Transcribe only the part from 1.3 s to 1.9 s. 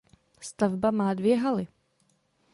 haly.